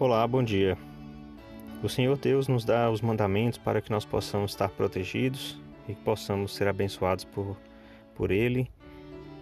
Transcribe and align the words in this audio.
Olá, 0.00 0.26
bom 0.26 0.42
dia. 0.42 0.76
O 1.82 1.88
Senhor 1.88 2.16
Deus 2.16 2.48
nos 2.48 2.64
dá 2.64 2.90
os 2.90 3.02
mandamentos 3.02 3.58
para 3.58 3.80
que 3.80 3.90
nós 3.90 4.06
possamos 4.06 4.52
estar 4.52 4.70
protegidos 4.70 5.60
e 5.86 5.94
que 5.94 6.00
possamos 6.00 6.54
ser 6.54 6.66
abençoados 6.66 7.24
por, 7.24 7.56
por 8.14 8.30
Ele, 8.30 8.68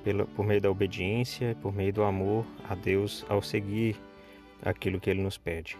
pela, 0.02 0.26
por 0.26 0.44
meio 0.44 0.60
da 0.60 0.68
obediência, 0.68 1.56
por 1.62 1.72
meio 1.72 1.92
do 1.92 2.02
amor 2.02 2.44
a 2.68 2.74
Deus 2.74 3.24
ao 3.28 3.40
seguir 3.40 3.96
aquilo 4.60 4.98
que 5.00 5.08
Ele 5.08 5.22
nos 5.22 5.38
pede. 5.38 5.78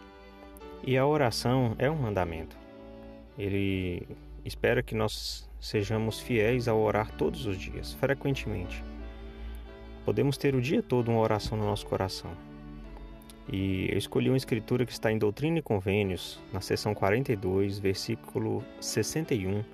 E 0.84 0.96
a 0.96 1.05
oração 1.05 1.75
é 1.77 1.91
um 1.91 1.96
mandamento. 1.96 2.57
Ele 3.37 4.07
espera 4.45 4.84
que 4.84 4.95
nós 4.95 5.50
sejamos 5.61 6.21
fiéis 6.21 6.68
ao 6.68 6.80
orar 6.80 7.11
todos 7.16 7.45
os 7.45 7.59
dias, 7.59 7.93
frequentemente. 7.95 8.82
Podemos 10.05 10.39
ter 10.39 10.55
o 10.55 10.62
dia 10.62 10.80
todo 10.80 11.11
uma 11.11 11.21
oração 11.21 11.59
no 11.59 11.66
nosso 11.66 11.87
coração 11.87 12.30
e 13.53 13.89
eu 13.91 13.98
escolhi 13.98 14.30
uma 14.30 14.37
escritura 14.37 14.87
que 14.87 14.93
está 14.93 15.11
em 15.11 15.19
Doutrina 15.19 15.58
e 15.58 15.63
Convênios, 15.63 16.39
na 16.53 16.61
seção 16.61 16.95
42, 16.95 17.81
versículo 17.81 18.64
61, 18.81 19.64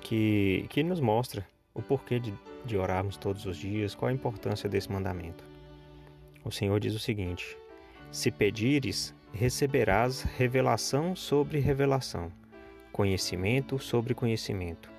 que, 0.00 0.66
que 0.68 0.82
nos 0.82 0.98
mostra 0.98 1.46
o 1.72 1.80
porquê 1.80 2.18
de, 2.18 2.34
de 2.64 2.76
orarmos 2.76 3.16
todos 3.16 3.46
os 3.46 3.56
dias, 3.56 3.94
qual 3.94 4.08
a 4.08 4.12
importância 4.12 4.68
desse 4.68 4.90
mandamento. 4.90 5.44
O 6.44 6.50
Senhor 6.50 6.80
diz 6.80 6.92
o 6.92 6.98
seguinte: 6.98 7.56
Se 8.10 8.32
pedires, 8.32 9.14
receberás 9.32 10.22
revelação 10.22 11.14
sobre 11.14 11.60
revelação, 11.60 12.32
conhecimento 12.90 13.78
sobre 13.78 14.12
conhecimento, 14.12 14.90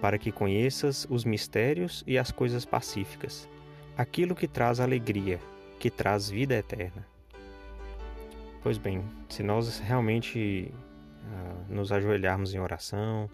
para 0.00 0.18
que 0.18 0.30
conheças 0.30 1.04
os 1.10 1.24
mistérios 1.24 2.04
e 2.06 2.16
as 2.16 2.30
coisas 2.30 2.64
pacíficas, 2.64 3.48
aquilo 3.96 4.36
que 4.36 4.46
traz 4.46 4.78
alegria, 4.78 5.40
que 5.80 5.90
traz 5.90 6.30
vida 6.30 6.54
eterna. 6.54 7.13
Pois 8.64 8.78
bem, 8.78 9.04
se 9.28 9.42
nós 9.42 9.78
realmente 9.78 10.72
uh, 11.22 11.74
nos 11.74 11.92
ajoelharmos 11.92 12.54
em 12.54 12.58
oração, 12.58 13.28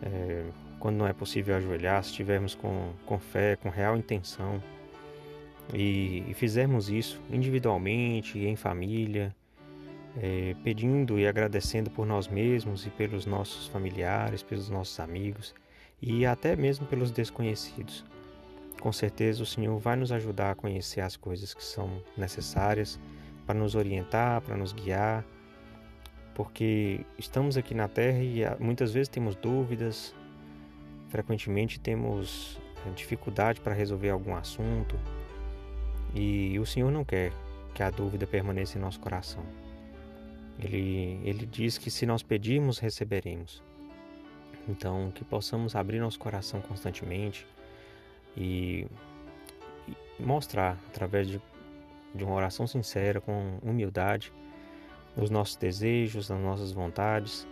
é, 0.00 0.44
quando 0.78 0.94
não 0.94 1.08
é 1.08 1.12
possível 1.12 1.56
ajoelhar, 1.56 2.04
se 2.04 2.10
estivermos 2.10 2.54
com, 2.54 2.92
com 3.04 3.18
fé, 3.18 3.56
com 3.56 3.68
real 3.68 3.96
intenção, 3.96 4.62
e, 5.74 6.22
e 6.28 6.34
fizermos 6.34 6.88
isso 6.88 7.20
individualmente, 7.28 8.38
em 8.38 8.54
família, 8.54 9.34
é, 10.16 10.54
pedindo 10.62 11.18
e 11.18 11.26
agradecendo 11.26 11.90
por 11.90 12.06
nós 12.06 12.28
mesmos 12.28 12.86
e 12.86 12.90
pelos 12.90 13.26
nossos 13.26 13.66
familiares, 13.66 14.40
pelos 14.40 14.70
nossos 14.70 15.00
amigos 15.00 15.52
e 16.00 16.24
até 16.24 16.54
mesmo 16.54 16.86
pelos 16.86 17.10
desconhecidos. 17.10 18.04
Com 18.80 18.92
certeza 18.92 19.42
o 19.42 19.46
Senhor 19.46 19.76
vai 19.80 19.96
nos 19.96 20.12
ajudar 20.12 20.52
a 20.52 20.54
conhecer 20.54 21.00
as 21.00 21.16
coisas 21.16 21.52
que 21.52 21.64
são 21.64 22.00
necessárias 22.16 23.00
para 23.48 23.58
nos 23.58 23.74
orientar, 23.74 24.42
para 24.42 24.58
nos 24.58 24.74
guiar, 24.74 25.24
porque 26.34 27.00
estamos 27.16 27.56
aqui 27.56 27.74
na 27.74 27.88
Terra 27.88 28.18
e 28.18 28.44
ah, 28.44 28.54
muitas 28.60 28.92
vezes 28.92 29.08
temos 29.08 29.34
dúvidas, 29.34 30.14
frequentemente 31.08 31.80
temos 31.80 32.60
eh, 32.86 32.90
dificuldade 32.90 33.62
para 33.62 33.72
resolver 33.72 34.10
algum 34.10 34.36
assunto 34.36 35.00
e 36.14 36.58
o 36.58 36.66
Senhor 36.66 36.92
não 36.92 37.06
quer 37.06 37.32
que 37.74 37.82
a 37.82 37.88
dúvida 37.88 38.26
permaneça 38.26 38.76
em 38.76 38.82
nosso 38.82 39.00
coração. 39.00 39.42
Ele, 40.58 41.18
ele 41.24 41.46
diz 41.46 41.78
que 41.78 41.90
se 41.90 42.04
nós 42.04 42.22
pedirmos, 42.22 42.78
receberemos. 42.78 43.62
Então, 44.68 45.10
que 45.14 45.24
possamos 45.24 45.74
abrir 45.74 46.00
nosso 46.00 46.18
coração 46.18 46.60
constantemente 46.60 47.46
e, 48.36 48.86
e 50.18 50.22
mostrar 50.22 50.76
através 50.88 51.26
de 51.28 51.40
de 52.14 52.24
uma 52.24 52.34
oração 52.34 52.66
sincera, 52.66 53.20
com 53.20 53.58
humildade, 53.62 54.32
os 55.16 55.30
nossos 55.30 55.56
desejos, 55.56 56.30
as 56.30 56.40
nossas 56.40 56.72
vontades, 56.72 57.46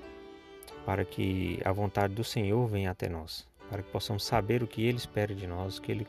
para 0.84 1.04
que 1.04 1.60
a 1.64 1.72
vontade 1.72 2.14
do 2.14 2.22
Senhor 2.22 2.66
venha 2.66 2.90
até 2.90 3.08
nós, 3.08 3.46
para 3.68 3.82
que 3.82 3.90
possamos 3.90 4.24
saber 4.24 4.62
o 4.62 4.66
que 4.66 4.82
Ele 4.84 4.98
espera 4.98 5.34
de 5.34 5.46
nós, 5.46 5.78
o 5.78 5.82
que 5.82 5.92
Ele 5.92 6.06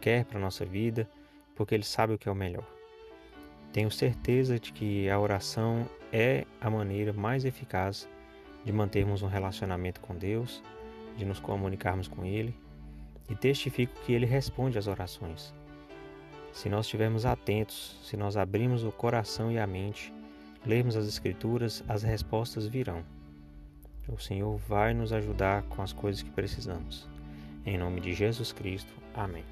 quer 0.00 0.24
para 0.24 0.38
a 0.38 0.40
nossa 0.40 0.64
vida, 0.64 1.08
porque 1.56 1.74
Ele 1.74 1.84
sabe 1.84 2.14
o 2.14 2.18
que 2.18 2.28
é 2.28 2.32
o 2.32 2.34
melhor. 2.34 2.66
Tenho 3.72 3.90
certeza 3.90 4.58
de 4.58 4.72
que 4.72 5.08
a 5.08 5.18
oração 5.18 5.88
é 6.12 6.44
a 6.60 6.68
maneira 6.68 7.12
mais 7.12 7.44
eficaz 7.44 8.08
de 8.64 8.72
mantermos 8.72 9.22
um 9.22 9.28
relacionamento 9.28 10.00
com 10.00 10.14
Deus, 10.14 10.62
de 11.16 11.24
nos 11.24 11.40
comunicarmos 11.40 12.06
com 12.06 12.24
Ele, 12.24 12.54
e 13.28 13.34
testifico 13.34 13.94
que 14.04 14.12
Ele 14.12 14.26
responde 14.26 14.78
às 14.78 14.86
orações. 14.86 15.54
Se 16.52 16.68
nós 16.68 16.86
estivermos 16.86 17.24
atentos, 17.24 17.96
se 18.02 18.16
nós 18.16 18.36
abrirmos 18.36 18.84
o 18.84 18.92
coração 18.92 19.50
e 19.50 19.58
a 19.58 19.66
mente, 19.66 20.12
lermos 20.64 20.96
as 20.96 21.06
Escrituras, 21.06 21.82
as 21.88 22.02
respostas 22.02 22.66
virão. 22.66 23.02
O 24.08 24.18
Senhor 24.18 24.56
vai 24.68 24.92
nos 24.92 25.12
ajudar 25.12 25.62
com 25.64 25.82
as 25.82 25.92
coisas 25.92 26.22
que 26.22 26.30
precisamos. 26.30 27.08
Em 27.64 27.78
nome 27.78 28.00
de 28.00 28.12
Jesus 28.12 28.52
Cristo. 28.52 28.92
Amém. 29.14 29.44